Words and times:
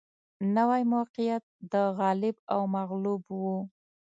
نوي 0.55 0.81
موقعیت 0.93 1.43
د 1.73 1.73
غالب 1.97 2.35
او 2.53 2.61
مغلوب 2.75 3.23
و 3.39 3.41